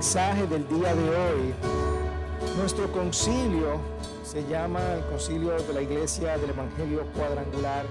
[0.00, 1.54] mensaje del día de hoy.
[2.56, 3.78] Nuestro concilio
[4.24, 7.84] se llama el concilio de la iglesia del Evangelio Cuadrangular,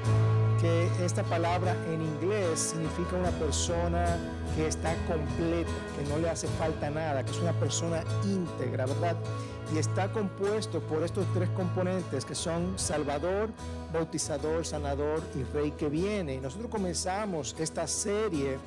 [0.59, 4.07] que esta palabra en inglés significa una persona
[4.55, 9.15] que está completa, que no le hace falta nada, que es una persona íntegra, ¿verdad?
[9.71, 13.51] Y está compuesto por estos tres componentes que son Salvador,
[13.93, 16.41] Bautizador, Sanador y Rey que viene.
[16.41, 18.57] Nosotros comenzamos esta serie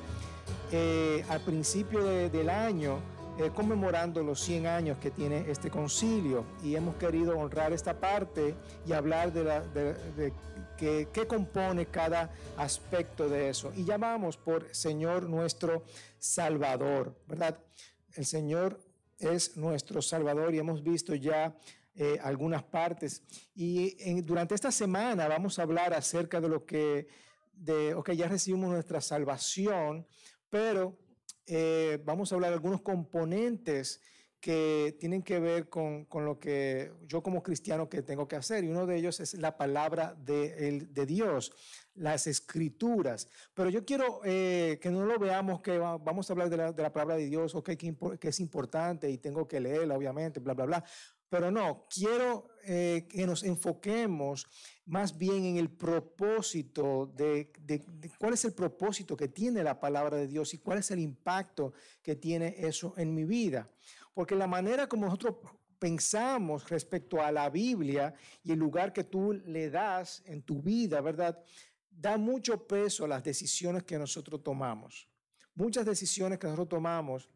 [0.71, 2.99] eh, al principio del año
[3.39, 8.55] eh, conmemorando los 100 años que tiene este concilio y hemos querido honrar esta parte
[8.85, 10.33] y hablar de, la, de,
[10.77, 13.71] qué compone cada aspecto de eso.
[13.75, 15.83] Y llamamos por Señor nuestro
[16.19, 17.57] Salvador, ¿verdad?
[18.13, 18.79] El Señor
[19.17, 21.55] es nuestro Salvador y hemos visto ya
[21.95, 23.23] eh, algunas partes.
[23.55, 27.07] Y durante esta semana vamos a hablar acerca de lo que,
[27.53, 30.07] de, ok, ya recibimos nuestra salvación,
[30.49, 30.97] pero
[31.47, 34.01] eh, vamos a hablar de algunos componentes
[34.43, 38.65] que tienen que ver con, con, lo que yo como cristiano que tengo que hacer.
[38.65, 41.53] Y uno de ellos es la palabra de, de Dios,
[41.95, 43.29] las escrituras.
[43.53, 46.83] Pero yo quiero eh, que no lo veamos que vamos a hablar de la, de
[46.83, 50.53] la palabra de Dios, okay, que, que, es importante y tengo que leerla, obviamente, bla,
[50.53, 50.83] bla, bla.
[51.29, 54.45] Pero no, quiero eh, que nos enfoquemos
[54.85, 57.51] más bien en el propósito de,
[58.19, 61.73] cuál es el propósito que tiene la palabra de Dios y cuál es el impacto
[62.01, 63.69] que tiene eso en mi vida.
[64.13, 65.35] Porque la manera como nosotros
[65.79, 68.13] pensamos respecto a la Biblia
[68.43, 71.41] y el lugar que tú le das en tu vida, ¿verdad?
[71.89, 75.07] Da mucho peso a las decisiones que nosotros tomamos.
[75.55, 77.29] Muchas decisiones que nosotros tomamos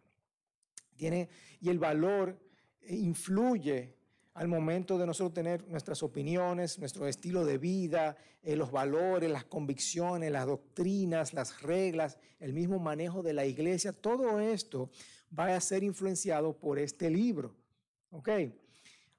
[0.96, 1.29] tienen,
[1.59, 2.40] y el valor
[2.88, 3.97] influye
[4.38, 9.46] al momento de nosotros tener nuestras opiniones, nuestro estilo de vida, eh, los valores, las
[9.46, 14.92] convicciones, las doctrinas, las reglas, el mismo manejo de la iglesia, todo esto
[15.38, 17.56] va a ser influenciado por este libro.
[18.12, 18.30] ¿Ok?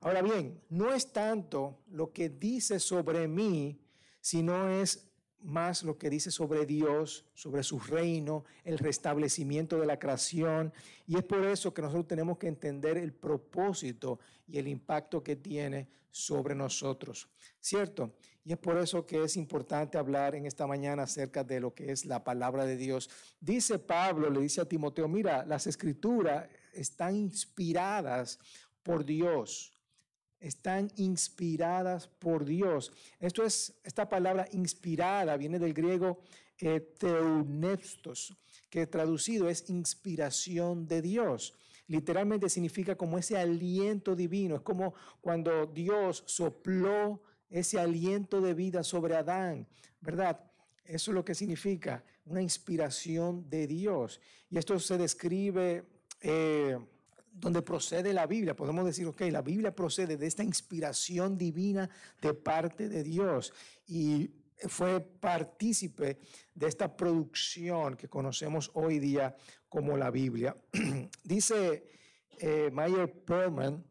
[0.03, 3.81] Ahora bien, no es tanto lo que dice sobre mí,
[4.21, 5.08] sino es
[5.43, 10.73] más lo que dice sobre Dios, sobre su reino, el restablecimiento de la creación.
[11.07, 15.37] Y es por eso que nosotros tenemos que entender el propósito y el impacto que
[15.37, 17.29] tiene sobre nosotros,
[17.61, 18.15] ¿cierto?
[18.45, 21.93] Y es por eso que es importante hablar en esta mañana acerca de lo que
[21.93, 23.11] es la palabra de Dios.
[23.41, 28.39] Dice Pablo, le dice a Timoteo, mira, las escrituras están inspiradas
[28.83, 29.78] por Dios
[30.41, 32.93] están inspiradas por Dios.
[33.19, 36.21] Esto es, esta palabra inspirada viene del griego
[36.61, 36.95] eh,
[38.71, 41.55] que traducido es inspiración de Dios.
[41.87, 48.83] Literalmente significa como ese aliento divino, es como cuando Dios sopló ese aliento de vida
[48.83, 49.67] sobre Adán,
[50.01, 50.39] ¿verdad?
[50.85, 54.21] Eso es lo que significa una inspiración de Dios.
[54.51, 55.85] Y esto se describe...
[56.21, 56.79] Eh,
[57.41, 58.57] donde procede la Biblia.
[58.57, 61.89] Podemos decir, ok, la Biblia procede de esta inspiración divina
[62.21, 63.53] de parte de Dios
[63.87, 64.31] y
[64.67, 66.19] fue partícipe
[66.55, 69.37] de esta producción que conocemos hoy día
[69.69, 70.57] como la Biblia.
[71.25, 71.85] Dice
[72.39, 73.85] eh, Mayer Perlman,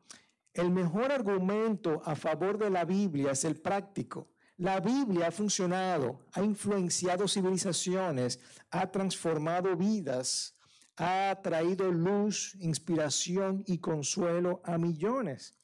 [0.54, 4.30] el mejor argumento a favor de la Biblia es el práctico.
[4.58, 8.40] La Biblia ha funcionado, ha influenciado civilizaciones,
[8.72, 10.57] ha transformado vidas
[10.98, 15.56] ha traído luz, inspiración y consuelo a millones.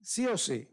[0.00, 0.68] Sí o sí.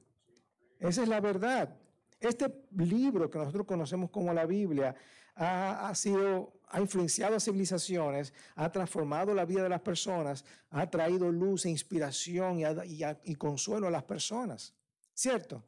[0.80, 1.76] Esa es la verdad.
[2.20, 4.96] Este libro que nosotros conocemos como la Biblia
[5.36, 11.32] ha, sido, ha influenciado a civilizaciones, ha transformado la vida de las personas, ha traído
[11.32, 14.74] luz e inspiración y, y consuelo a las personas.
[15.14, 15.64] ¿Cierto?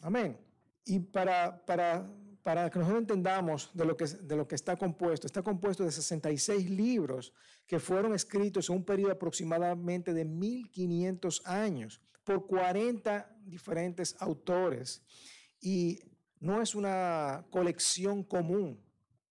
[0.00, 0.38] Amén.
[0.84, 2.04] Y para, para
[2.42, 5.92] para que nosotros entendamos de lo, que, de lo que está compuesto, está compuesto de
[5.92, 7.32] 66 libros
[7.66, 15.02] que fueron escritos en un periodo aproximadamente de 1500 años por 40 diferentes autores.
[15.60, 16.00] Y
[16.40, 18.84] no es una colección común,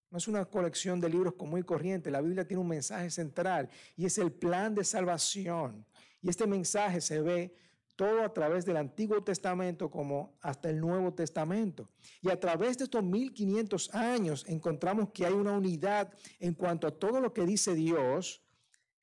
[0.10, 2.12] no es una colección de libros común y corriente.
[2.12, 5.86] La Biblia tiene un mensaje central y es el plan de salvación.
[6.22, 7.56] Y este mensaje se ve
[7.96, 11.90] todo a través del Antiguo Testamento como hasta el Nuevo Testamento.
[12.22, 16.92] Y a través de estos 1500 años encontramos que hay una unidad en cuanto a
[16.92, 18.42] todo lo que dice Dios,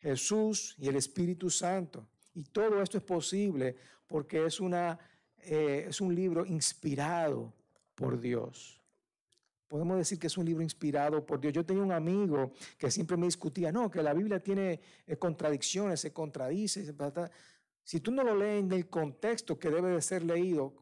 [0.01, 2.09] Jesús y el Espíritu Santo.
[2.35, 3.77] Y todo esto es posible
[4.07, 4.99] porque es, una,
[5.39, 7.53] eh, es un libro inspirado
[7.95, 8.79] por Dios.
[9.69, 11.53] Podemos decir que es un libro inspirado por Dios.
[11.53, 16.01] Yo tenía un amigo que siempre me discutía, no, que la Biblia tiene eh, contradicciones,
[16.01, 16.95] se contradice.
[17.89, 20.75] Si tú no lo lees en el contexto que debe de ser leído,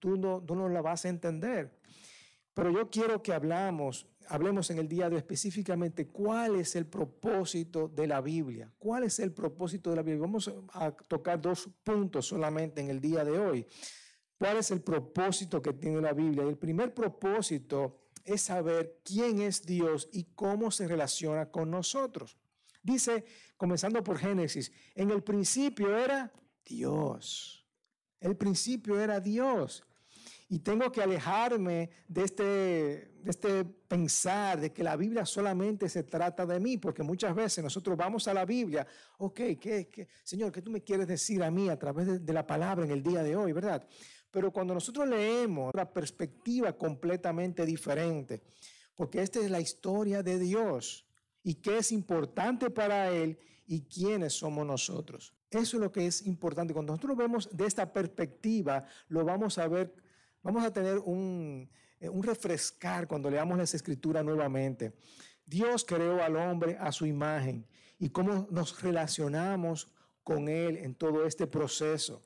[0.00, 1.78] tú no, no la vas a entender.
[2.54, 7.86] Pero yo quiero que hablamos hablemos en el día de específicamente cuál es el propósito
[7.86, 8.68] de la Biblia.
[8.80, 10.22] ¿Cuál es el propósito de la Biblia?
[10.22, 13.64] Vamos a tocar dos puntos solamente en el día de hoy.
[14.36, 16.42] ¿Cuál es el propósito que tiene la Biblia?
[16.42, 22.36] el primer propósito es saber quién es Dios y cómo se relaciona con nosotros.
[22.82, 23.24] Dice,
[23.56, 26.32] comenzando por Génesis, en el principio era
[26.64, 27.66] Dios.
[28.20, 29.84] El principio era Dios.
[30.48, 36.02] Y tengo que alejarme de este, de este pensar de que la Biblia solamente se
[36.02, 38.84] trata de mí, porque muchas veces nosotros vamos a la Biblia,
[39.18, 42.32] ok, ¿qué, qué, Señor, ¿qué tú me quieres decir a mí a través de, de
[42.32, 43.86] la palabra en el día de hoy, verdad?
[44.30, 48.42] Pero cuando nosotros leemos una perspectiva completamente diferente,
[48.96, 51.06] porque esta es la historia de Dios
[51.42, 55.34] y qué es importante para Él y quiénes somos nosotros.
[55.50, 56.72] Eso es lo que es importante.
[56.72, 59.94] Cuando nosotros vemos de esta perspectiva, lo vamos a ver,
[60.42, 64.94] vamos a tener un, eh, un refrescar cuando leamos las escrituras nuevamente.
[65.44, 67.66] Dios creó al hombre a su imagen
[67.98, 69.92] y cómo nos relacionamos
[70.22, 72.22] con Él en todo este proceso.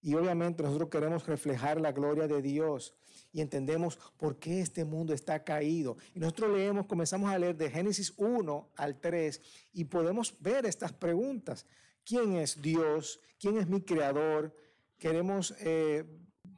[0.00, 2.94] Y obviamente nosotros queremos reflejar la gloria de Dios
[3.38, 5.96] y entendemos por qué este mundo está caído.
[6.12, 9.40] Y nosotros leemos, comenzamos a leer de Génesis 1 al 3
[9.74, 11.64] y podemos ver estas preguntas.
[12.04, 13.20] ¿Quién es Dios?
[13.38, 14.52] ¿Quién es mi creador?
[14.98, 16.04] Queremos, eh,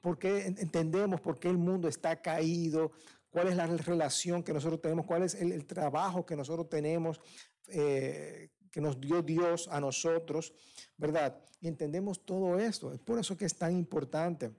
[0.00, 2.92] ¿por qué entendemos por qué el mundo está caído?
[3.28, 5.04] ¿Cuál es la relación que nosotros tenemos?
[5.04, 7.20] ¿Cuál es el, trabajo que nosotros tenemos?
[7.68, 10.54] Eh, que nos dio Dios a nosotros,
[10.96, 11.36] ¿verdad?
[11.60, 12.90] Y entendemos todo esto.
[12.90, 14.50] Es por eso que es tan importante.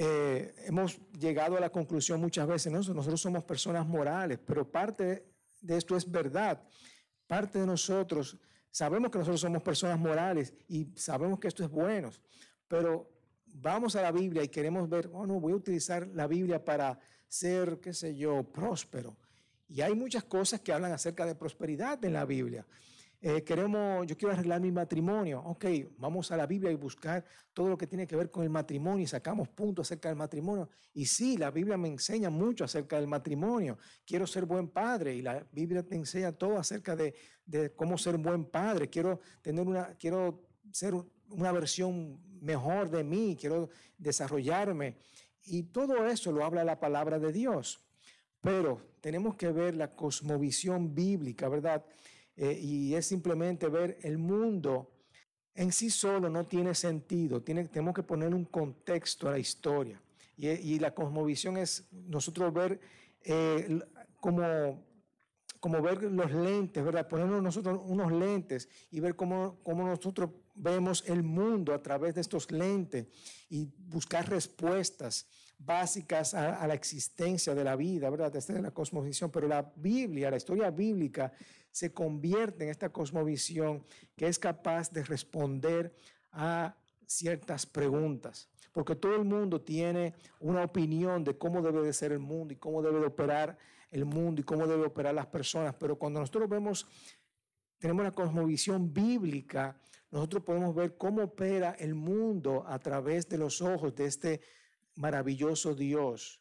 [0.00, 2.78] Eh, hemos llegado a la conclusión muchas veces, ¿no?
[2.78, 5.26] nosotros somos personas morales, pero parte
[5.60, 6.62] de esto es verdad.
[7.26, 8.38] Parte de nosotros,
[8.70, 12.10] sabemos que nosotros somos personas morales y sabemos que esto es bueno,
[12.68, 13.10] pero
[13.46, 16.96] vamos a la Biblia y queremos ver, oh no, voy a utilizar la Biblia para
[17.26, 19.16] ser, qué sé yo, próspero.
[19.66, 22.64] Y hay muchas cosas que hablan acerca de prosperidad en la Biblia.
[23.20, 25.42] Eh, queremos, yo quiero arreglar mi matrimonio.
[25.44, 25.64] Ok,
[25.96, 29.02] vamos a la Biblia y buscar todo lo que tiene que ver con el matrimonio
[29.02, 30.68] y sacamos puntos acerca del matrimonio.
[30.94, 33.76] Y sí, la Biblia me enseña mucho acerca del matrimonio.
[34.06, 37.12] Quiero ser buen padre y la Biblia te enseña todo acerca de,
[37.74, 38.88] cómo ser buen padre.
[38.88, 40.94] Quiero tener una, quiero ser
[41.30, 44.96] una versión mejor de mí, quiero desarrollarme.
[45.42, 47.80] Y todo eso lo habla la palabra de Dios.
[48.40, 51.84] Pero tenemos que ver la cosmovisión bíblica, ¿verdad?
[52.40, 54.92] Eh, y es simplemente ver el mundo
[55.56, 60.00] en sí solo no tiene sentido, tiene, tenemos que poner un contexto a la historia.
[60.36, 62.78] Y, la cosmovisión es nosotros ver
[63.24, 63.80] eh,
[64.20, 64.84] como,
[65.58, 67.08] como ver los lentes, ¿verdad?
[67.08, 72.20] Ponernos nosotros unos lentes y ver cómo, cómo nosotros vemos el mundo a través de
[72.20, 73.08] estos lentes
[73.50, 75.26] y buscar respuestas
[75.58, 78.34] básicas a, la existencia de la vida, ¿verdad?
[78.36, 81.32] Esta es la cosmovisión, pero la Biblia, la historia bíblica,
[81.78, 83.84] se convierte en esta cosmovisión
[84.16, 85.94] que es capaz de responder
[86.32, 92.10] a ciertas preguntas, porque todo el mundo tiene una opinión de cómo debe de ser
[92.10, 93.56] el mundo y cómo debe de operar
[93.92, 96.84] el mundo y cómo debe operar las personas, pero cuando nosotros vemos,
[97.78, 99.80] tenemos la cosmovisión bíblica,
[100.10, 104.40] nosotros podemos ver cómo opera el mundo a través de los ojos de este
[104.96, 106.40] maravilloso Dios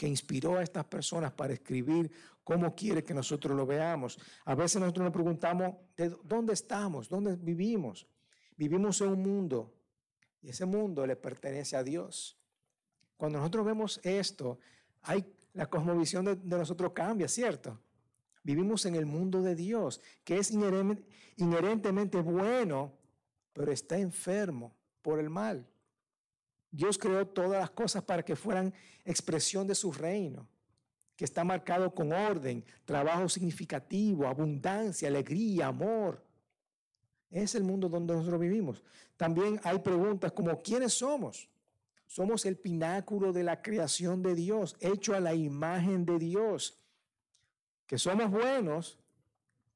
[0.00, 2.10] que inspiró a estas personas para escribir
[2.42, 4.18] cómo quiere que nosotros lo veamos.
[4.46, 7.06] A veces nosotros nos preguntamos, ¿de dónde estamos?
[7.06, 8.06] ¿Dónde vivimos?
[8.56, 9.74] Vivimos en un mundo
[10.40, 12.38] y ese mundo le pertenece a Dios.
[13.18, 14.58] Cuando nosotros vemos esto,
[15.02, 17.78] hay, la cosmovisión de, nosotros cambia, ¿cierto?
[18.42, 22.94] Vivimos en el mundo de Dios, que es inherentemente bueno,
[23.52, 25.69] pero está enfermo por el mal.
[26.70, 28.72] Dios creó todas las cosas para que fueran
[29.04, 30.46] expresión de su reino,
[31.16, 36.24] que está marcado con orden, trabajo significativo, abundancia, alegría, amor.
[37.28, 38.82] Es el mundo donde nosotros vivimos.
[39.16, 41.48] También hay preguntas como ¿quiénes somos?
[42.06, 46.80] Somos el pináculo de la creación de Dios, hecho a la imagen de Dios.
[47.86, 48.98] Que somos buenos,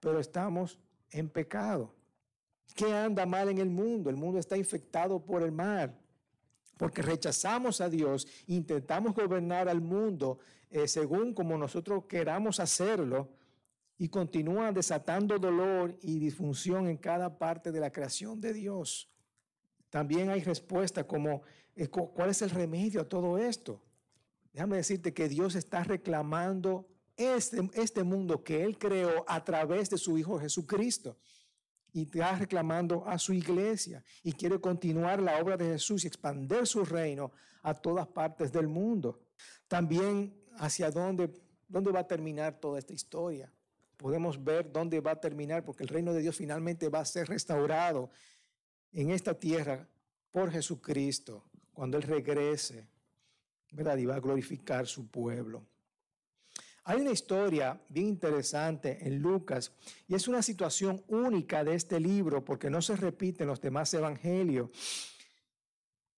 [0.00, 0.78] pero estamos
[1.10, 1.94] en pecado.
[2.74, 4.10] ¿Qué anda mal en el mundo?
[4.10, 5.96] El mundo está infectado por el mal
[6.76, 10.38] porque rechazamos a Dios, intentamos gobernar al mundo
[10.70, 13.28] eh, según como nosotros queramos hacerlo
[13.96, 19.08] y continúan desatando dolor y disfunción en cada parte de la creación de Dios.
[19.88, 21.42] También hay respuesta como,
[21.76, 23.80] eh, ¿cuál es el remedio a todo esto?
[24.52, 29.98] Déjame decirte que Dios está reclamando este, este mundo que Él creó a través de
[29.98, 31.16] su Hijo Jesucristo
[31.94, 36.66] y está reclamando a su iglesia y quiere continuar la obra de Jesús y expandir
[36.66, 37.32] su reino
[37.62, 39.22] a todas partes del mundo.
[39.66, 41.30] También hacia dónde
[41.68, 43.52] ¿Dónde va a terminar toda esta historia?
[43.96, 47.28] Podemos ver dónde va a terminar porque el reino de Dios finalmente va a ser
[47.28, 48.10] restaurado
[48.92, 49.88] en esta tierra
[50.30, 52.88] por Jesucristo cuando Él regrese,
[53.72, 53.96] ¿verdad?
[53.96, 55.66] Y va a glorificar su pueblo.
[56.86, 59.72] Hay una historia bien interesante en Lucas
[60.06, 63.94] y es una situación única de este libro porque no se repite en los demás
[63.94, 64.68] evangelios.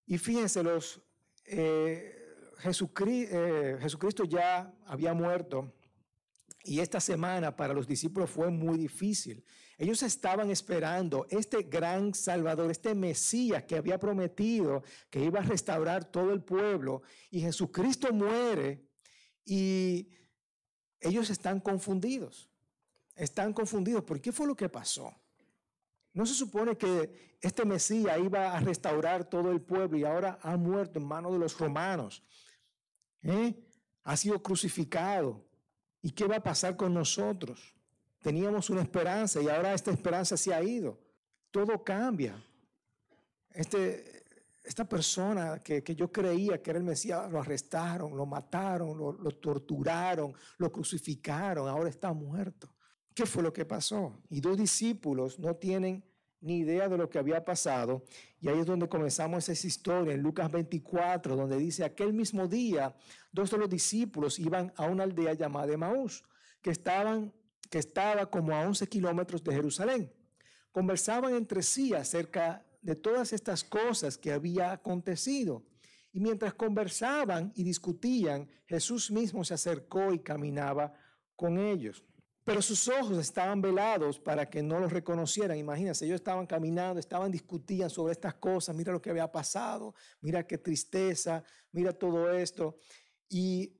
[0.05, 1.01] Y fíjense, los,
[1.45, 2.13] eh,
[2.59, 5.73] Jesucristo, eh, Jesucristo ya había muerto
[6.65, 9.45] y esta semana para los discípulos fue muy difícil.
[9.77, 16.11] Ellos estaban esperando este gran Salvador, este Mesías que había prometido que iba a restaurar
[16.11, 18.83] todo el pueblo y Jesucristo muere
[19.45, 20.09] y
[20.99, 22.49] ellos están confundidos.
[23.15, 24.03] Están confundidos.
[24.03, 25.13] ¿Por qué fue lo que pasó?
[26.13, 30.57] No se supone que este Mesías iba a restaurar todo el pueblo y ahora ha
[30.57, 32.23] muerto en manos de los romanos.
[33.21, 33.53] ¿Eh?
[34.03, 35.45] Ha sido crucificado.
[36.01, 37.75] ¿Y qué va a pasar con nosotros?
[38.21, 40.99] Teníamos una esperanza y ahora esta esperanza se ha ido.
[41.51, 42.43] Todo cambia.
[43.51, 44.16] Este,
[44.67, 49.31] esta persona que, yo creía que era el Mesías, lo arrestaron, lo mataron, lo, lo
[49.31, 52.73] torturaron, lo crucificaron, ahora está muerto.
[53.13, 54.21] ¿Qué fue lo que pasó?
[54.29, 56.03] Y dos discípulos no tienen
[56.41, 58.03] ni idea de lo que había pasado.
[58.41, 62.93] Y ahí es donde comenzamos esa historia, en Lucas 24, donde dice, aquel mismo día,
[63.31, 66.25] dos de los discípulos iban a una aldea llamada Emaús,
[66.61, 67.33] que, estaban,
[67.69, 70.13] que estaba como a 11 kilómetros de Jerusalén.
[70.73, 75.65] Conversaban entre sí acerca de todas estas cosas que había acontecido.
[76.11, 80.93] Y mientras conversaban y discutían, Jesús mismo se acercó y caminaba
[81.35, 82.03] con ellos.
[82.43, 85.57] Pero sus ojos estaban velados para que no los reconocieran.
[85.57, 88.73] Imagínense, ellos estaban caminando, estaban discutiendo sobre estas cosas.
[88.73, 91.43] Mira lo que había pasado, mira qué tristeza,
[91.73, 92.77] mira todo esto.
[93.27, 93.77] Y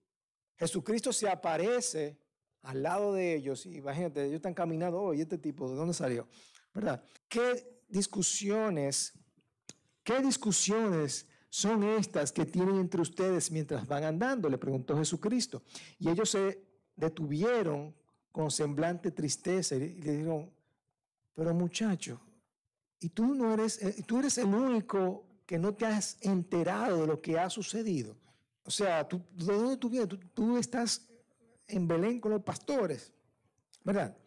[0.57, 2.19] Jesucristo se aparece
[2.63, 3.65] al lado de ellos.
[3.65, 6.27] Y imagínate, ellos están caminando, oye, este tipo, ¿de dónde salió?
[6.73, 7.01] ¿Verdad?
[7.29, 9.13] ¿Qué discusiones,
[10.03, 14.49] qué discusiones son estas que tienen entre ustedes mientras van andando?
[14.49, 15.63] Le preguntó Jesucristo.
[15.99, 16.63] Y ellos se
[16.95, 17.95] detuvieron
[18.31, 20.51] con semblante tristeza y le dijeron,
[21.33, 22.19] pero muchacho,
[22.99, 27.07] y tú no eres, eh, tú eres el único que no te has enterado de
[27.07, 28.15] lo que ha sucedido.
[28.63, 30.09] O sea, ¿tú, ¿de dónde tú vienes?
[30.09, 31.07] Tú, tú estás
[31.67, 33.13] en Belén con los pastores,
[33.83, 34.17] ¿verdad?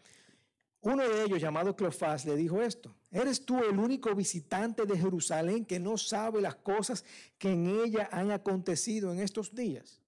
[0.83, 5.67] Uno de ellos, llamado Cleofás, le dijo esto, ¿eres tú el único visitante de Jerusalén
[5.67, 7.05] que no sabe las cosas
[7.37, 10.01] que en ella han acontecido en estos días?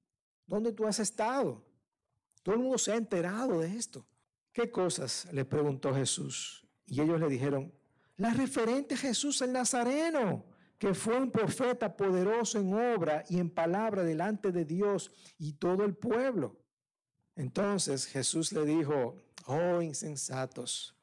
[0.46, 1.62] ¿Dónde tú has estado?
[2.42, 4.06] Todo el mundo se ha enterado de esto.
[4.52, 5.28] ¿Qué cosas?
[5.32, 6.66] le preguntó Jesús.
[6.86, 7.72] Y ellos le dijeron,
[8.16, 10.44] la referente a Jesús el Nazareno,
[10.78, 15.84] que fue un profeta poderoso en obra y en palabra delante de Dios y todo
[15.84, 16.56] el pueblo.
[17.36, 20.94] Entonces Jesús le dijo, oh insensatos,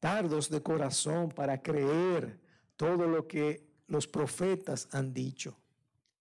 [0.00, 2.40] tardos de corazón para creer
[2.76, 5.56] todo lo que los profetas han dicho.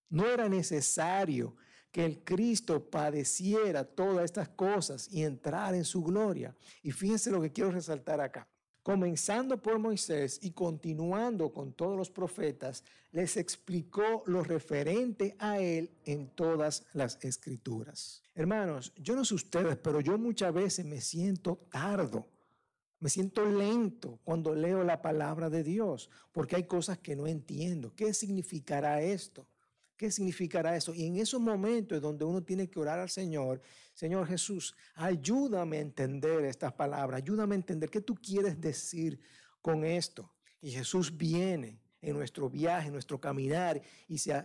[0.09, 1.55] No era necesario
[1.91, 6.55] que el Cristo padeciera todas estas cosas y entrar en su gloria.
[6.81, 8.47] Y fíjense lo que quiero resaltar acá.
[8.83, 15.91] Comenzando por Moisés y continuando con todos los profetas, les explicó lo referente a él
[16.03, 18.23] en todas las escrituras.
[18.33, 22.25] Hermanos, yo no sé ustedes, pero yo muchas veces me siento tardo,
[22.99, 27.93] me siento lento cuando leo la palabra de Dios, porque hay cosas que no entiendo.
[27.95, 29.45] ¿Qué significará esto?
[30.01, 30.95] ¿Qué significará eso?
[30.95, 33.61] Y en esos momentos donde uno tiene que orar al Señor,
[33.93, 39.19] Señor Jesús, ayúdame a entender estas palabras, ayúdame a entender qué tú quieres decir
[39.61, 40.33] con esto.
[40.59, 44.43] Y Jesús viene en nuestro viaje, en nuestro caminar y se,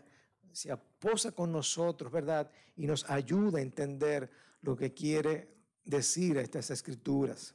[0.52, 2.50] se aposa con nosotros, ¿verdad?
[2.76, 5.48] Y nos ayuda a entender lo que quiere
[5.86, 7.54] decir estas escrituras.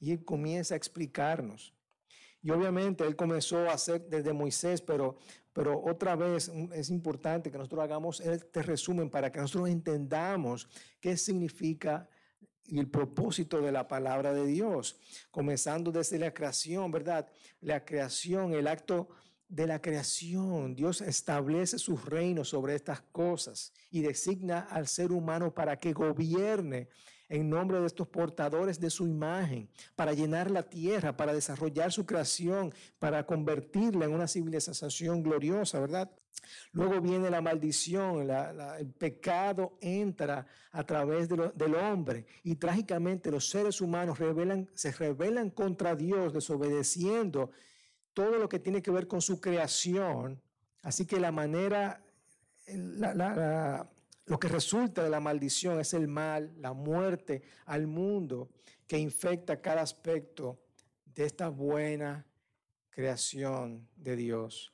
[0.00, 1.72] Y Él comienza a explicarnos.
[2.42, 5.16] Y obviamente Él comenzó a hacer desde Moisés, pero
[5.58, 10.68] pero otra vez mm, es importante que nosotros hagamos este resumen para que nosotros entendamos
[11.00, 12.08] qué significa
[12.70, 15.00] el propósito de la palabra de Dios,
[15.32, 17.26] comenzando desde la creación, ¿verdad?
[17.60, 19.08] La creación, el acto
[19.48, 20.76] de la creación.
[20.76, 26.88] Dios establece su reino sobre estas cosas y designa al ser humano para que gobierne
[27.28, 32.06] en nombre de estos portadores de su imagen, para llenar la tierra, para desarrollar su
[32.06, 36.10] creación, para convertirla en una civilización gloriosa, ¿verdad?
[36.72, 43.80] Luego viene la maldición, el pecado entra a través del hombre y trágicamente los seres
[43.80, 44.18] humanos
[44.74, 47.50] se rebelan contra Dios, desobedeciendo
[48.14, 50.40] todo lo que tiene que ver con su creación.
[50.82, 52.02] Así que la manera,
[52.66, 53.88] la,
[54.28, 58.50] lo que resulta de la maldición es el mal, la muerte al mundo
[58.86, 60.60] que infecta cada aspecto
[61.14, 62.26] de esta buena
[62.90, 64.72] creación de Dios.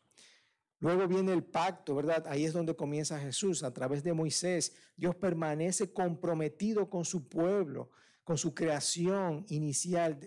[0.81, 2.27] Luego viene el pacto, ¿verdad?
[2.27, 3.63] Ahí es donde comienza Jesús.
[3.63, 7.91] A través de Moisés, Dios permanece comprometido con su pueblo,
[8.25, 10.19] con su creación inicial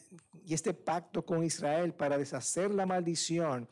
[0.43, 3.67] y este pacto con Israel para deshacer la maldición.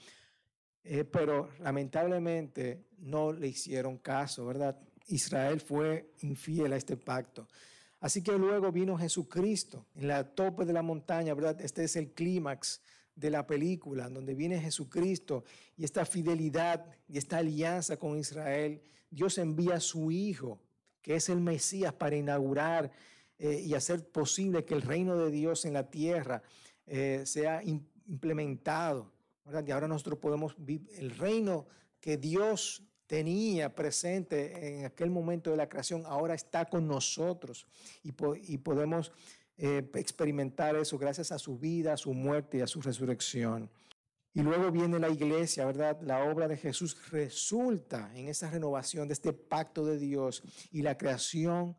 [0.84, 4.78] Eh, pero lamentablemente no le hicieron caso, ¿verdad?
[5.08, 7.48] Israel fue infiel a este pacto.
[8.00, 11.60] Así que luego vino Jesucristo en la tope de la montaña, ¿verdad?
[11.62, 12.82] Este es el clímax
[13.16, 15.44] de la película, donde viene Jesucristo
[15.78, 18.82] y esta fidelidad y esta alianza con Israel.
[19.10, 20.60] Dios envía a su Hijo,
[21.02, 22.92] que es el Mesías, para inaugurar
[23.40, 26.44] eh, y hacer posible que el reino de Dios en la tierra
[26.86, 29.12] eh, sea implementado.
[29.46, 29.66] ¿verdad?
[29.66, 31.68] Y ahora nosotros podemos vivir el reino
[32.00, 37.68] que Dios tenía presente en aquel momento de la creación, ahora está con nosotros
[38.04, 39.12] y, podemos
[39.58, 43.70] eh, experimentar eso gracias a su vida, a su muerte y a su resurrección.
[44.34, 45.98] Y luego viene la iglesia, ¿verdad?
[46.02, 50.98] La obra de Jesús resulta en esa renovación de este pacto de Dios y la
[50.98, 51.78] creación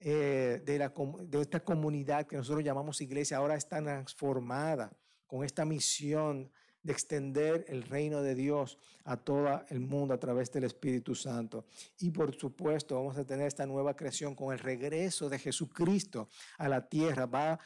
[0.00, 4.96] eh, de, esta comunidad que nosotros llamamos iglesia ahora está transformada
[5.26, 6.50] con esta misión
[6.86, 11.66] de extender el reino de Dios a todo el mundo a través del Espíritu Santo.
[11.98, 16.68] Y por supuesto vamos a tener esta nueva creación con el regreso de Jesucristo a
[16.68, 17.26] la tierra.
[17.26, 17.58] Va,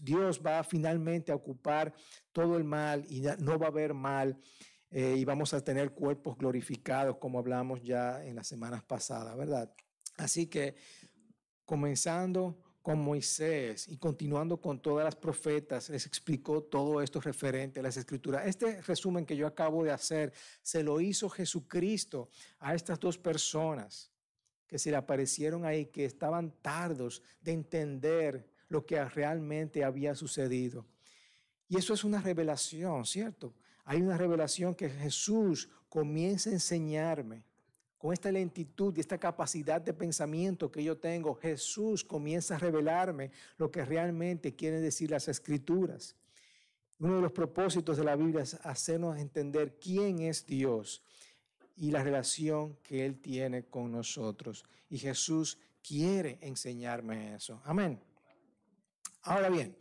[0.00, 1.92] Dios va finalmente a ocupar
[2.32, 4.38] todo el mal y no va a haber mal.
[4.90, 9.70] Eh, y vamos a tener cuerpos glorificados como hablamos ya en las semanas pasadas, ¿verdad?
[10.16, 10.76] Así que
[11.66, 17.82] comenzando con Moisés y continuando con todas las profetas, les explicó todo esto referente a
[17.82, 18.46] las escrituras.
[18.46, 24.10] Este resumen que yo acabo de hacer se lo hizo Jesucristo a estas dos personas
[24.66, 30.86] que se le aparecieron ahí, que estaban tardos de entender lo que realmente había sucedido.
[31.68, 33.54] Y eso es una revelación, ¿cierto?
[33.84, 37.44] Hay una revelación que Jesús comienza a enseñarme
[38.02, 43.30] con esta lentitud y esta capacidad de pensamiento que yo tengo, Jesús comienza a revelarme
[43.58, 46.16] lo que realmente quieren decir las escrituras.
[46.98, 51.04] Uno de los propósitos de la Biblia es hacernos entender quién es Dios
[51.76, 54.64] y la relación que Él tiene con nosotros.
[54.90, 57.62] Y Jesús quiere enseñarme eso.
[57.64, 58.00] Amén.
[59.22, 59.76] Ahora bien,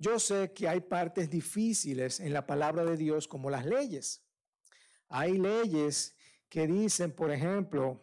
[0.00, 4.20] yo sé que hay partes difíciles en la palabra de Dios como las leyes.
[5.08, 6.15] Hay leyes
[6.56, 8.00] que dicen, por ejemplo,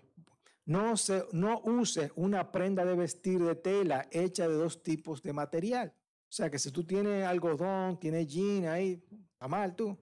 [0.65, 5.33] no, se, no use una prenda de vestir de tela hecha de dos tipos de
[5.33, 5.91] material.
[6.29, 9.97] O sea que si tú tienes algodón, tienes jean ahí, está mal tú,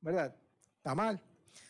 [0.00, 0.34] ¿verdad?
[0.76, 1.22] Está mal.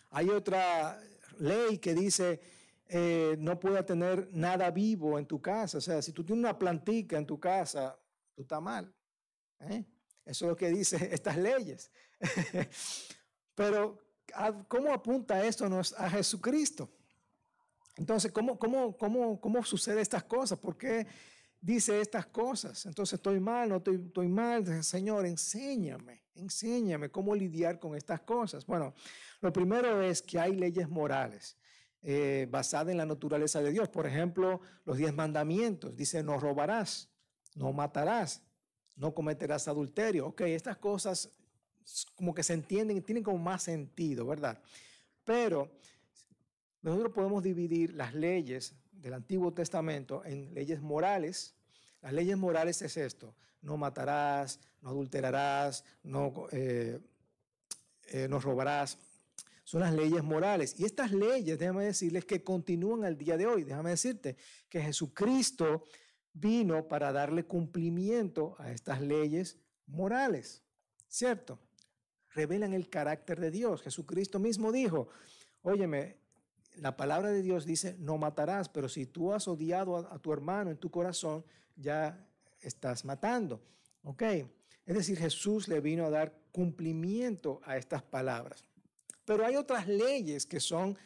[0.09, 0.99] Hay otra
[1.41, 2.41] ley que dice
[2.89, 5.77] eh, no pueda tener nada vivo en tu casa.
[5.77, 8.01] O sea, si tú tienes una plantica en tu casa,
[8.35, 8.91] tú estás mal.
[9.61, 9.85] ¿eh?
[10.25, 11.91] Eso es lo que dice estas leyes.
[13.55, 13.99] Pero
[14.69, 15.67] ¿cómo apunta esto
[15.99, 16.91] a Jesucristo?
[17.97, 20.59] Entonces, ¿cómo, cómo, sucede estas cosas?
[20.59, 21.07] ¿Por qué
[21.61, 22.87] dice estas cosas?
[22.87, 24.83] Entonces, estoy mal, no estoy, estoy mal.
[24.83, 28.67] Señor, enséñame, enséñame cómo lidiar con estas cosas.
[28.67, 28.95] Bueno,
[29.41, 31.57] lo primero es que hay leyes morales.
[32.07, 33.89] Eh, basadas en la naturaleza de Dios.
[33.89, 35.97] Por ejemplo, los diez mandamientos.
[35.97, 37.09] Dice, no robarás,
[37.55, 38.43] no matarás,
[38.97, 40.27] no cometerás adulterio.
[40.27, 41.31] Ok, estas cosas
[42.15, 44.61] como que se entienden y tienen como más sentido, ¿verdad?
[45.25, 45.71] Pero
[46.83, 51.55] nosotros podemos dividir las leyes del Antiguo Testamento en leyes morales.
[52.03, 57.01] Las leyes morales es esto, no matarás, no adulterarás, no, eh,
[58.09, 58.99] eh, no robarás.
[59.65, 60.75] Son las leyes morales.
[60.79, 63.65] Y estas leyes, déjame decirles que continúan al día de hoy.
[63.65, 64.37] Déjame decirte
[64.69, 65.85] que Jesucristo
[66.35, 70.63] vino para darle cumplimiento a estas leyes morales.
[71.09, 71.59] ¿Cierto?
[72.35, 73.83] Revelan el carácter de Dios.
[73.83, 75.09] Jesucristo mismo dijo,
[75.63, 76.17] óyeme,
[76.77, 80.71] la palabra de Dios dice, no matarás, pero si tú has odiado a, tu hermano
[80.71, 81.45] en tu corazón,
[81.77, 82.27] ya
[82.61, 83.63] estás matando.
[84.03, 84.23] ¿Ok?
[84.87, 88.65] Es decir, Jesús le vino a dar cumplimiento a estas palabras.
[89.25, 90.99] Pero hay otras leyes que son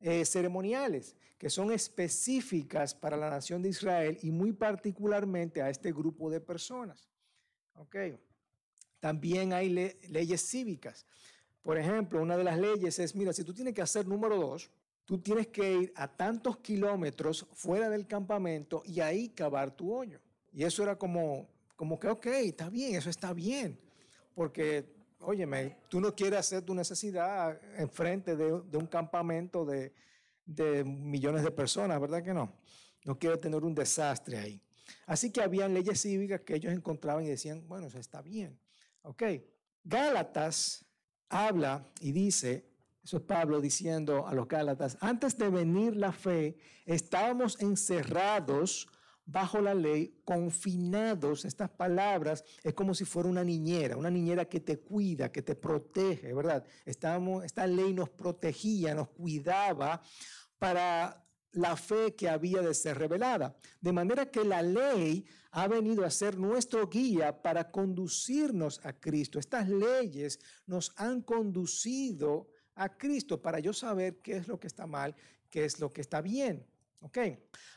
[0.00, 5.92] eh, ceremoniales, que son específicas para la nación de Israel y muy particularmente a este
[5.92, 7.08] grupo de personas.
[7.74, 7.96] ¿Ok?
[9.04, 11.04] También hay leyes cívicas.
[11.62, 14.70] Por ejemplo, una de las leyes es, mira, si tú tienes que hacer número dos,
[15.04, 20.20] tú tienes que ir a tantos kilómetros fuera del campamento y ahí cavar tu hoyo.
[20.54, 23.78] Y eso era como, como que, ok, está bien, eso está bien.
[24.34, 24.86] Porque,
[25.20, 29.92] óyeme, tú no quieres hacer tu necesidad enfrente de, de un campamento de,
[30.46, 32.54] de millones de personas, ¿verdad que no?
[33.04, 34.62] No quiere tener un desastre ahí.
[35.04, 38.58] Así que habían leyes cívicas que ellos encontraban y decían, bueno, eso está bien.
[39.04, 39.22] Ok.
[39.84, 40.86] Gálatas
[41.28, 42.70] habla y dice,
[43.02, 48.88] eso es Pablo diciendo a los Gálatas, antes de venir la fe, estábamos encerrados
[49.26, 54.60] bajo la ley, confinados, estas palabras es como si fuera una niñera, una niñera que
[54.60, 56.64] te cuida, que te protege, ¿verdad?
[56.86, 60.00] Estamos, esta ley nos protegía, nos cuidaba
[60.58, 61.23] para
[61.54, 63.56] la fe que había de ser revelada.
[63.80, 69.38] De manera que la ley ha venido a ser nuestro guía para conducirnos a Cristo.
[69.38, 74.86] Estas leyes nos han conducido a Cristo para yo saber qué es lo que está
[74.86, 75.14] mal,
[75.48, 76.66] qué es lo que está bien.
[77.00, 77.18] ¿Ok?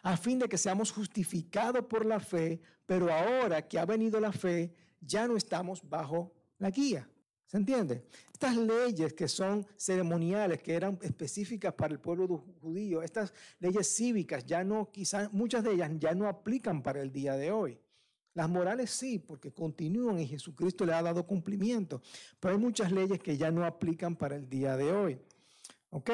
[0.03, 4.31] A fin de que seamos justificados por la fe, pero ahora que ha venido la
[4.31, 7.07] fe, ya no estamos bajo la guía.
[7.47, 8.03] ¿Se entiende?
[8.33, 14.45] Estas leyes que son ceremoniales, que eran específicas para el pueblo judío, estas leyes cívicas,
[14.45, 17.79] ya no, quizás muchas de ellas ya no aplican para el día de hoy.
[18.33, 22.01] Las morales sí, porque continúan y Jesucristo le ha dado cumplimiento,
[22.39, 25.17] pero hay muchas leyes que ya no aplican para el día de hoy.
[25.89, 26.11] ¿Ok?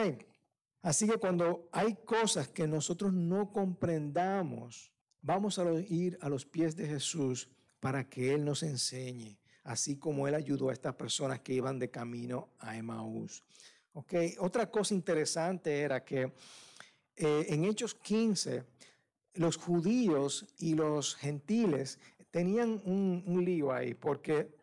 [0.83, 4.91] Así que cuando hay cosas que nosotros no comprendamos,
[5.21, 10.27] vamos a ir a los pies de Jesús para que Él nos enseñe así como
[10.27, 13.43] él ayudó a estas personas que iban de camino a Emaús.
[13.93, 14.35] Okay.
[14.39, 16.33] Otra cosa interesante era que
[17.15, 18.63] eh, en Hechos 15,
[19.35, 21.99] los judíos y los gentiles
[22.31, 24.55] tenían un, un lío ahí, porque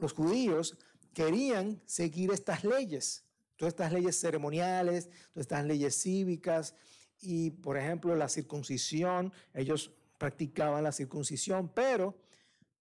[0.00, 0.78] los judíos
[1.12, 3.24] querían seguir estas leyes,
[3.56, 6.74] todas estas leyes ceremoniales, todas estas leyes cívicas,
[7.20, 12.16] y por ejemplo la circuncisión, ellos practicaban la circuncisión, pero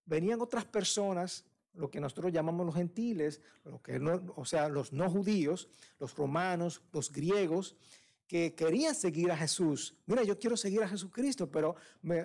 [0.05, 1.45] venían otras personas
[1.77, 6.15] lo que nosotros llamamos los gentiles, lo que no, o sea, los no judíos, los
[6.15, 7.75] romanos, los griegos,
[8.27, 9.95] que querían seguir a Jesús.
[10.05, 11.75] Mira, yo quiero seguir a Jesucristo, pero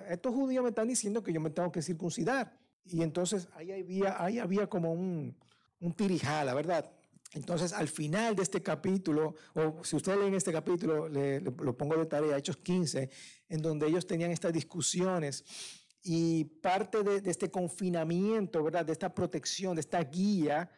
[0.09, 2.57] estos judíos me están diciendo que yo me tengo que circuncidar.
[2.85, 5.35] Y entonces ahí había, ahí había como un,
[5.79, 6.91] un tirijala, ¿verdad?
[7.33, 12.05] Entonces, al final de este capítulo, o si ustedes leen este capítulo, lo pongo de
[12.05, 13.09] tarea, Hechos 15,
[13.49, 15.43] en donde ellos tenían estas discusiones
[16.03, 18.85] y parte de, este confinamiento, ¿verdad?
[18.85, 20.69] De esta protección, de esta guía,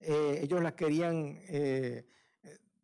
[0.00, 2.04] eh, ellos la querían eh,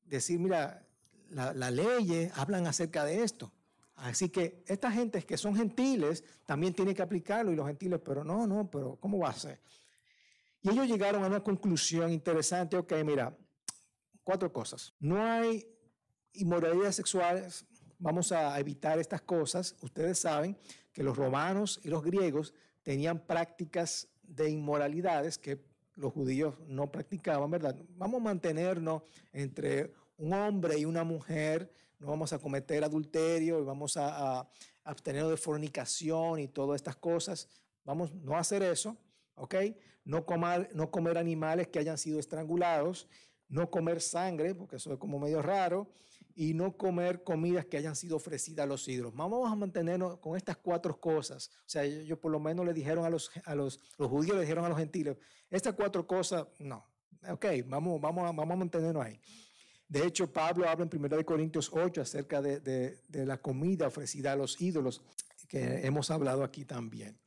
[0.05, 0.87] decir, mira,
[1.31, 3.53] las la leyes hablan acerca de esto.
[3.97, 8.23] Así que esta gente que son gentiles también tienen que aplicarlo y los gentiles, pero
[8.23, 9.61] no, no, pero ¿cómo va a ser?
[10.63, 13.37] Y ellos llegaron a una conclusión interesante, ok, mira,
[14.23, 14.95] cuatro cosas.
[15.01, 15.67] No hay
[16.35, 17.67] inmoralidades sexuales,
[17.99, 19.77] vamos a evitar estas cosas.
[19.83, 20.57] Ustedes saben
[20.93, 25.61] que los romanos y los griegos tenían prácticas de inmoralidades que
[25.95, 27.77] los judíos no practicaban, ¿verdad?
[27.97, 33.97] Vamos a mantenernos entre un hombre y una mujer, no vamos a cometer adulterio, vamos
[33.97, 34.49] a, a
[34.85, 37.49] abstenernos de fornicación y todas estas cosas.
[37.85, 38.97] Vamos no hacer eso,
[39.35, 39.55] ¿ok?
[40.05, 43.09] No comer, no comer animales que hayan sido estrangulados,
[43.49, 45.89] no comer sangre, porque eso es como medio raro,
[46.41, 49.13] y no comer comidas que hayan sido ofrecidas a los ídolos.
[49.13, 51.51] Vamos a mantenernos con estas cuatro cosas.
[51.67, 54.43] O sea, ellos por lo menos le dijeron a los, a los, los judíos, le
[54.43, 55.17] dijeron a los gentiles,
[55.51, 56.87] estas cuatro cosas, no.
[57.29, 59.21] Ok, vamos, vamos, a, vamos a mantenernos ahí.
[59.89, 64.31] De hecho, Pablo habla en 1 Corintios 8 acerca de, de, de, la comida ofrecida
[64.31, 65.03] a los ídolos,
[65.49, 67.19] que hemos hablado aquí también.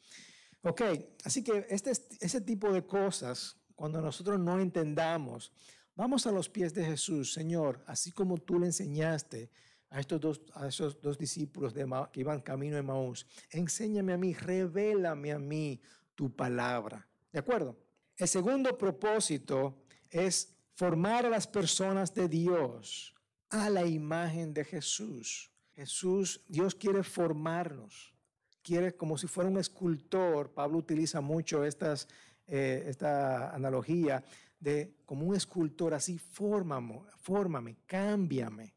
[0.61, 0.83] Ok,
[1.25, 5.51] así que este, ese tipo de cosas, cuando nosotros no entendamos,
[5.95, 9.49] Vamos a los pies de Jesús, Señor, así como tú le enseñaste
[9.89, 13.27] a estos dos, a esos dos discípulos de que iban camino de Maús.
[13.49, 15.81] Enséñame a mí, revélame a mí
[16.15, 17.07] tu palabra.
[17.31, 17.77] ¿De acuerdo?
[18.15, 23.13] El segundo propósito es formar a las personas de Dios
[23.49, 25.51] a la imagen de Jesús.
[25.73, 28.13] Jesús, Dios quiere formarnos.
[28.61, 30.53] Quiere como si fuera un escultor.
[30.53, 32.07] Pablo utiliza mucho estas,
[32.47, 34.23] eh, esta analogía
[34.61, 38.75] de como un escultor, así fórmame, fórmame, cámbiame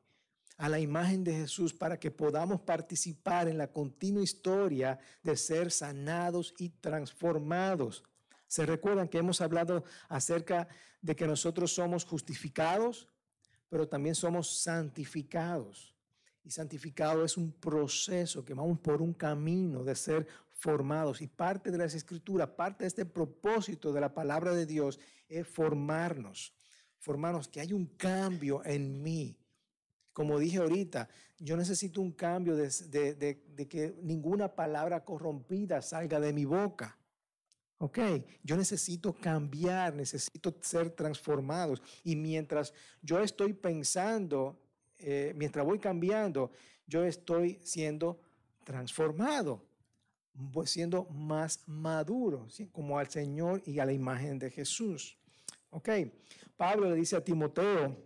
[0.56, 5.70] a la imagen de Jesús para que podamos participar en la continua historia de ser
[5.70, 8.02] sanados y transformados.
[8.46, 10.68] Se recuerdan que hemos hablado acerca
[11.02, 13.08] de que nosotros somos justificados,
[13.68, 15.94] pero también somos santificados.
[16.44, 21.20] Y santificado es un proceso que vamos por un camino de ser formados.
[21.20, 25.46] Y parte de las escrituras, parte de este propósito de la palabra de Dios es
[25.46, 26.54] formarnos.
[26.98, 29.38] Formarnos, que hay un cambio en mí.
[30.12, 31.08] Como dije ahorita,
[31.38, 32.68] yo necesito un cambio de,
[33.14, 36.96] de, que ninguna palabra corrompida salga de mi boca.
[37.78, 37.98] Ok,
[38.42, 41.82] yo necesito cambiar, necesito ser transformados.
[42.04, 44.60] Y mientras yo estoy pensando
[44.98, 46.50] eh, mientras voy cambiando,
[46.86, 48.20] yo estoy siendo
[48.64, 49.62] transformado,
[50.34, 55.16] voy siendo más maduro, como al Señor y a la imagen de Jesús.
[55.70, 55.88] Ok,
[56.56, 57.96] Pablo le dice a Timoteo,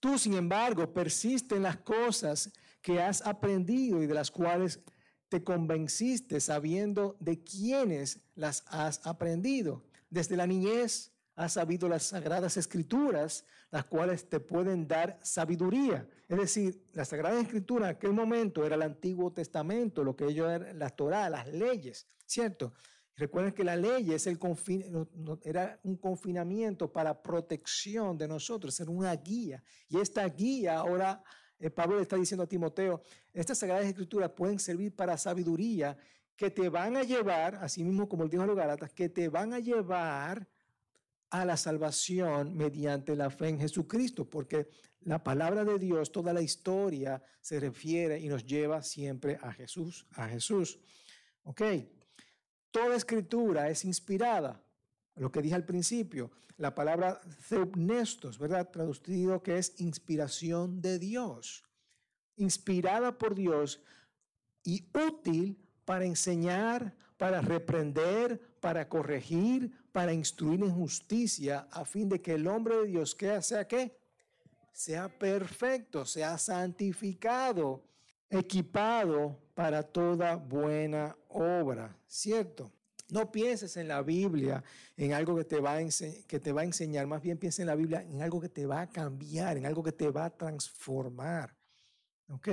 [0.00, 4.80] tú sin embargo persiste en las cosas que has aprendido y de las cuales
[5.28, 9.84] te convenciste sabiendo de quiénes las has aprendido.
[10.08, 16.08] Desde la niñez has sabido las sagradas escrituras, las cuales te pueden dar sabiduría.
[16.28, 20.50] Es decir, la sagrada escritura en aquel momento era el Antiguo Testamento, lo que ellos
[20.50, 22.72] eran la Torah, las leyes, ¿cierto?
[23.16, 24.38] Recuerden que la ley es el
[25.42, 29.62] era un confinamiento para protección de nosotros, era una guía.
[29.88, 31.22] Y esta guía ahora
[31.58, 35.96] eh, Pablo le está diciendo a Timoteo, estas sagradas escrituras pueden servir para sabiduría
[36.36, 39.28] que te van a llevar, así mismo como el dijo a los Galatas, que te
[39.28, 40.46] van a llevar
[41.30, 44.68] a la salvación mediante la fe en Jesucristo, porque
[45.00, 50.06] la palabra de Dios, toda la historia se refiere y nos lleva siempre a Jesús,
[50.12, 50.78] a Jesús.
[51.44, 51.62] ¿Ok?
[52.70, 54.62] Toda escritura es inspirada.
[55.14, 58.70] Lo que dije al principio, la palabra theopnestos, ¿verdad?
[58.70, 61.64] Traducido que es inspiración de Dios.
[62.36, 63.82] Inspirada por Dios
[64.62, 72.20] y útil para enseñar, para reprender, para corregir, para instruir en justicia, a fin de
[72.20, 73.96] que el hombre de Dios sea qué?
[74.70, 77.82] Sea perfecto, sea santificado,
[78.28, 82.70] equipado para toda buena obra, ¿cierto?
[83.08, 84.62] No pienses en la Biblia,
[84.98, 85.78] en algo que te, va a
[86.28, 88.66] que te va a enseñar, más bien piensa en la Biblia en algo que te
[88.66, 91.56] va a cambiar, en algo que te va a transformar.
[92.28, 92.48] ¿Ok?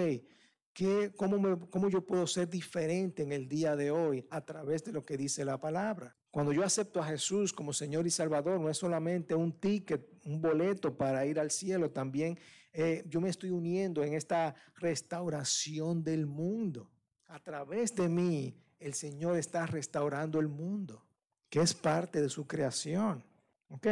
[0.73, 4.91] ¿Qué, cómo, ¿Cómo yo puedo ser diferente en el día de hoy a través de
[4.91, 6.15] lo que dice la palabra?
[6.31, 10.41] Cuando yo acepto a Jesús como Señor y Salvador, no es solamente un ticket, un
[10.41, 12.39] boleto para ir al cielo, también
[12.73, 16.89] eh, yo me estoy uniendo en esta restauración del mundo.
[17.27, 21.05] A través de mí, el Señor está restaurando el mundo,
[21.49, 23.23] que es parte de su creación.
[23.69, 23.87] ¿Ok?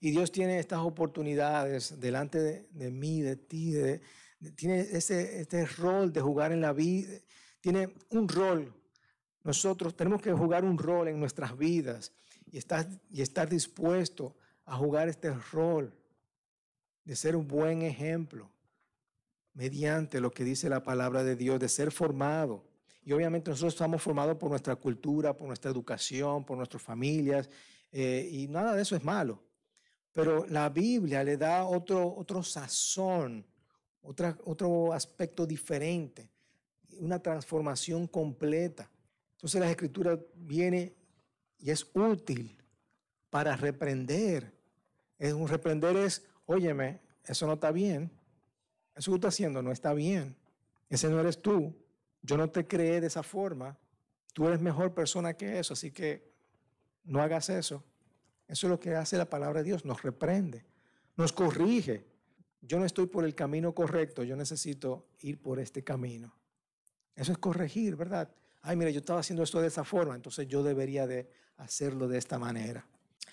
[0.00, 4.02] Y Dios tiene estas oportunidades delante de, mí, de ti, de,
[4.50, 7.08] tiene ese, este rol de jugar en la vida,
[7.60, 8.74] tiene un rol.
[9.44, 12.12] Nosotros tenemos que jugar un rol en nuestras vidas
[12.50, 15.94] y estar, y estar dispuesto a jugar este rol
[17.04, 18.50] de ser un buen ejemplo
[19.54, 22.64] mediante lo que dice la palabra de Dios, de ser formado.
[23.04, 27.50] Y obviamente nosotros estamos formados por nuestra cultura, por nuestra educación, por nuestras familias,
[27.90, 29.42] eh, y nada de eso es malo.
[30.12, 33.44] Pero la Biblia le da otro, otro sazón
[34.02, 36.28] otra, otro aspecto diferente,
[36.98, 38.90] una transformación completa.
[39.32, 40.94] Entonces la escritura viene
[41.58, 42.56] y es útil
[43.30, 44.52] para reprender.
[45.18, 48.10] Es un reprender es, óyeme, eso no está bien.
[48.94, 50.36] Eso que tú estás haciendo no está bien.
[50.90, 51.74] Ese no eres tú.
[52.20, 53.78] Yo no te creé de esa forma.
[54.34, 56.32] Tú eres mejor persona que eso, así que
[57.04, 57.84] no hagas eso.
[58.48, 59.84] Eso es lo que hace la palabra de Dios.
[59.84, 60.64] Nos reprende,
[61.16, 62.04] nos corrige,
[62.62, 66.32] yo no estoy por el camino correcto, yo necesito ir por este camino.
[67.14, 68.30] Eso es corregir, ¿verdad?
[68.62, 72.18] Ay, mira, yo estaba haciendo esto de esa forma, entonces yo debería de hacerlo de
[72.18, 72.86] esta manera.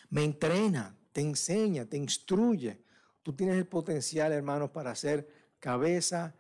[0.10, 2.82] Me entrena, te enseña, te instruye.
[3.22, 6.34] Tú tienes el potencial, hermanos, para hacer cabeza,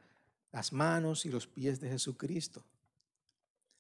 [0.52, 2.66] las manos y los pies de Jesucristo.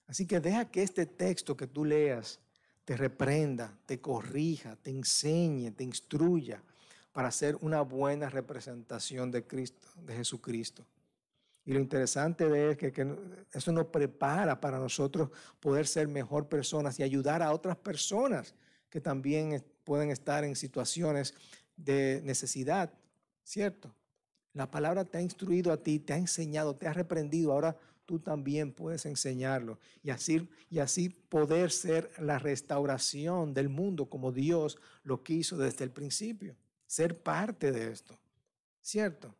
[0.05, 2.39] Así que deja que este texto que tú leas
[2.85, 6.63] te reprenda, te corrija, te enseñe, te instruya
[7.11, 10.85] para ser una buena representación de Cristo, de Jesucristo.
[11.65, 13.15] Y lo interesante de es que, que,
[13.53, 18.55] eso nos prepara para nosotros poder ser mejor personas y ayudar a otras personas
[18.89, 21.35] que también pueden estar en situaciones
[21.75, 22.91] de necesidad,
[23.43, 23.93] ¿cierto?
[24.53, 28.19] La palabra te ha instruido a ti, te ha enseñado, te ha reprendido, ahora tú
[28.19, 34.79] también puedes enseñarlo y así, y así poder ser la restauración del mundo como Dios
[35.03, 36.55] lo quiso desde el principio
[36.89, 38.17] ser parte de esto,
[38.81, 39.31] ¿cierto?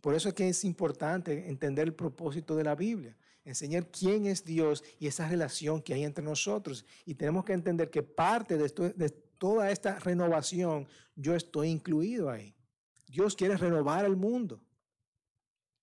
[0.00, 4.44] Por eso es que es importante entender el propósito de la Biblia, enseñar quién es
[4.44, 6.84] Dios y esa relación que hay entre nosotros.
[7.06, 12.52] Y tenemos que entender que parte de, toda esta renovación, yo estoy incluido ahí.
[13.06, 14.60] Dios quiere renovar el mundo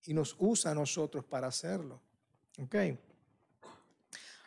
[0.04, 1.98] y nos usa a nosotros para hacerlo.
[2.62, 2.76] ¿Ok?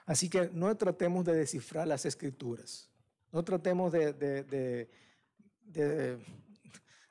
[0.05, 2.87] Así que no tratemos de descifrar las escrituras.
[3.31, 4.87] No tratemos de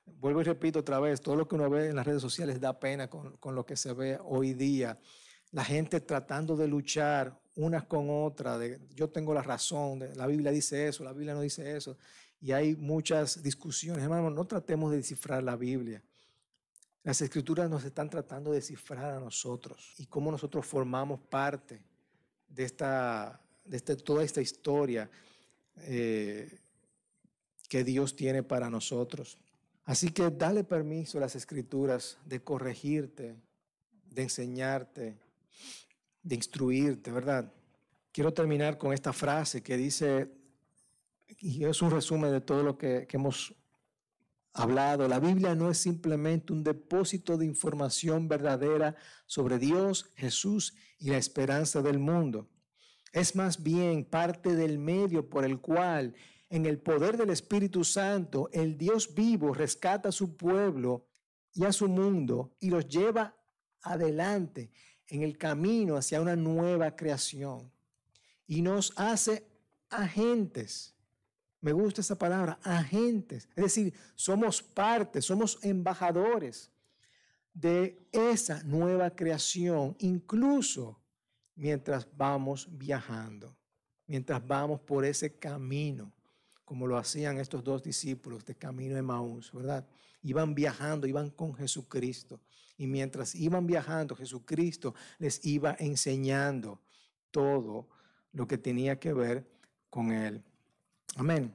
[0.04, 2.78] vuelvo y repito otra vez, todo lo que uno ve en las redes sociales da
[2.78, 4.98] pena con, con lo que se ve hoy día.
[5.50, 10.26] La gente tratando de luchar unas con otras, de yo tengo la razón, de, la
[10.26, 11.96] Biblia dice eso, la Biblia no dice eso,
[12.40, 14.02] y hay muchas discusiones.
[14.02, 16.02] Hermanos, no tratemos de descifrar la Biblia.
[17.02, 21.82] Las escrituras nos están tratando de descifrar a nosotros y cómo nosotros formamos parte
[22.48, 25.10] de, esta, de toda esta historia
[25.78, 26.60] eh,
[27.68, 29.38] que Dios tiene para nosotros.
[29.84, 33.36] Así que dale permiso a las escrituras de corregirte,
[34.10, 35.18] de enseñarte,
[36.22, 37.52] de instruirte, ¿verdad?
[38.12, 40.30] Quiero terminar con esta frase que dice,
[41.38, 43.54] y es un resumen de todo lo que, que hemos
[44.52, 51.10] hablado, la Biblia no es simplemente un depósito de información verdadera sobre Dios, Jesús y
[51.10, 52.48] la esperanza del mundo.
[53.12, 56.14] Es más bien parte del medio por el cual,
[56.50, 61.06] en el poder del Espíritu Santo, el Dios vivo rescata a su pueblo
[61.52, 63.36] y a su mundo y los lleva
[63.82, 64.70] adelante
[65.06, 67.70] en el camino hacia una nueva creación.
[68.46, 69.46] Y nos hace
[69.90, 70.94] agentes
[71.60, 73.48] me gusta esa palabra, agentes.
[73.56, 76.70] Es decir, somos parte, somos embajadores
[77.52, 81.00] de esa nueva creación, incluso
[81.56, 83.56] mientras vamos viajando,
[84.06, 86.12] mientras vamos por ese camino,
[86.68, 89.88] como lo hacían estos dos discípulos de camino de Maús, ¿verdad?
[90.20, 92.42] Iban viajando, iban con Jesucristo.
[92.76, 96.78] Y mientras iban viajando, Jesucristo les iba enseñando
[97.30, 97.88] todo
[98.32, 99.50] lo que tenía que ver
[99.88, 100.44] con Él.
[101.16, 101.54] Amén.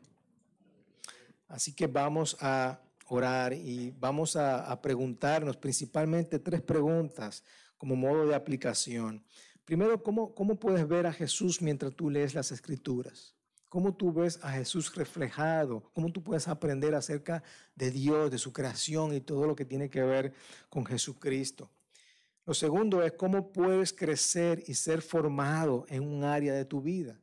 [1.47, 7.43] Así que vamos a orar y vamos a, preguntarnos principalmente tres preguntas
[7.78, 9.23] como modo de aplicación.
[9.63, 13.36] Primero, ¿cómo, ¿cómo puedes ver a Jesús mientras tú lees las escrituras?
[13.73, 15.89] ¿Cómo tú ves a Jesús reflejado?
[15.93, 17.41] ¿Cómo tú puedes aprender acerca
[17.73, 20.31] de Dios, de su creación y todo lo que tiene que ver
[20.69, 21.71] con Jesucristo?
[22.45, 27.19] Lo segundo es cómo puedes crecer y ser formado en un área de tu vida.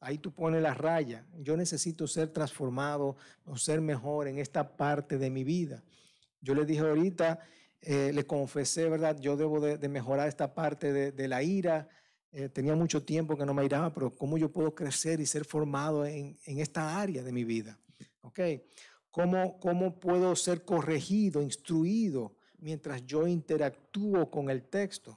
[0.00, 1.26] Ahí tú pones la raya.
[1.38, 5.84] Yo necesito ser transformado o ser mejor en esta parte de mi vida.
[6.40, 7.38] Yo le dije ahorita,
[7.82, 9.16] eh, le confesé, ¿verdad?
[9.20, 11.88] Yo debo de, mejorar esta parte de, la ira.
[12.36, 15.44] Eh, tenía mucho tiempo que no me iraba, pero ¿cómo yo puedo crecer y ser
[15.44, 17.78] formado en, esta área de mi vida?
[18.22, 18.40] ¿Ok?
[19.08, 25.16] ¿Cómo, ¿Cómo puedo ser corregido, instruido mientras yo interactúo con el texto?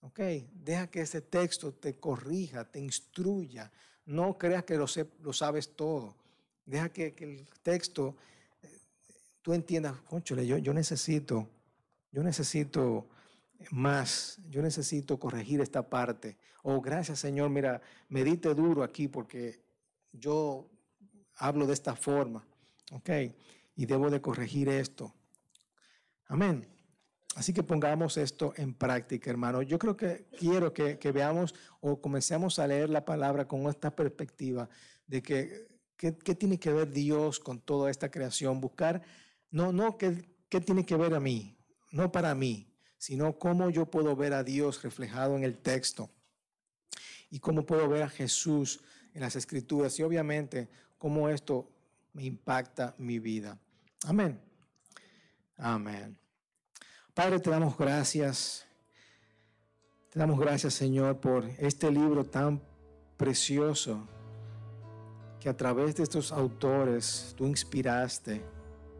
[0.00, 0.20] ¿Ok?
[0.54, 3.70] Deja que ese texto te corrija, te instruya,
[4.06, 4.86] no creas que lo,
[5.20, 6.16] lo sabes todo.
[6.64, 8.16] Deja que, el texto,
[8.62, 8.68] eh,
[9.42, 11.46] tú entiendas, conchole, yo, yo necesito,
[12.10, 13.06] yo necesito
[13.70, 16.36] más, yo necesito corregir esta parte.
[16.62, 19.60] Oh, gracias Señor, mira, medite duro aquí porque
[20.12, 20.70] yo
[21.36, 22.44] hablo de esta forma,
[22.92, 23.10] ¿ok?
[23.76, 25.14] Y debo de corregir esto.
[26.26, 26.66] Amén.
[27.36, 29.62] Así que pongamos esto en práctica, hermano.
[29.62, 34.68] Yo creo que quiero que, veamos o comencemos a leer la palabra con esta perspectiva
[35.06, 38.60] de que qué tiene que ver Dios con toda esta creación.
[38.60, 39.02] Buscar,
[39.50, 41.56] no, no, qué, qué tiene que ver a mí,
[41.92, 42.68] no para mí,
[42.98, 46.10] sino cómo yo puedo ver a Dios reflejado en el texto
[47.30, 48.80] y cómo puedo ver a Jesús
[49.14, 51.70] en las escrituras y obviamente cómo esto
[52.12, 53.58] me impacta mi vida.
[54.04, 54.40] Amén.
[55.56, 56.16] Amén.
[57.14, 58.66] Padre, te damos gracias.
[60.10, 62.62] Te damos gracias, Señor, por este libro tan
[63.16, 64.06] precioso
[65.38, 68.57] que a través de estos autores tú inspiraste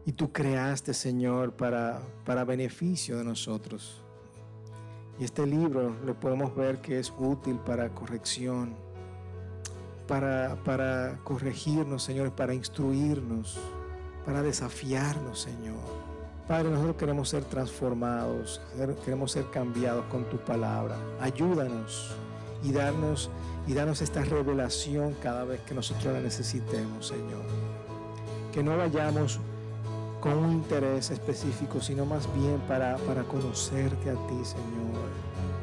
[0.09, 4.01] y tú creaste, Señor, para, para beneficio de nosotros.
[5.19, 8.73] Y este libro lo podemos ver que es útil para corrección,
[10.07, 13.59] para, para corregirnos, Señor, para instruirnos,
[14.25, 15.77] para desafiarnos, Señor.
[16.47, 18.59] Padre, nosotros queremos ser transformados,
[19.05, 20.97] queremos ser cambiados con tu palabra.
[21.19, 22.15] Ayúdanos
[22.63, 23.29] y darnos,
[23.67, 27.43] y darnos esta revelación cada vez que nosotros la necesitemos, Señor.
[28.51, 29.39] Que no vayamos
[30.19, 35.09] con un interés específico, sino más bien para, para conocerte a ti, Señor.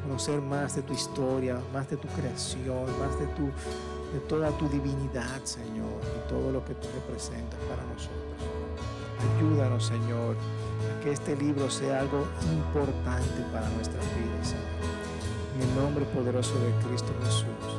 [0.03, 3.47] Conocer más de tu historia, más de tu creación, más de, tu,
[4.13, 8.17] de toda tu divinidad, Señor, y todo lo que tú representas para nosotros.
[9.39, 10.37] Ayúdanos, Señor
[11.03, 14.55] que este libro sea algo importante para nuestras vidas,
[15.55, 17.76] En el nombre poderoso de Cristo Jesús.